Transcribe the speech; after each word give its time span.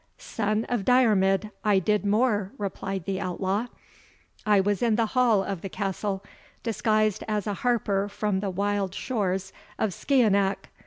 "Son 0.17 0.65
of 0.65 0.83
Diarmid, 0.83 1.51
I 1.63 1.77
did 1.77 2.07
more," 2.07 2.53
replied 2.57 3.05
the 3.05 3.21
outlaw; 3.21 3.67
"I 4.47 4.59
was 4.59 4.81
in 4.81 4.95
the 4.95 5.05
hall 5.05 5.43
of 5.43 5.61
the 5.61 5.69
castle, 5.69 6.23
disguised 6.63 7.23
as 7.27 7.45
a 7.45 7.53
harper 7.53 8.09
from 8.09 8.39
the 8.39 8.49
wild 8.49 8.95
shores 8.95 9.53
of 9.77 9.91
Skianach. 9.93 10.69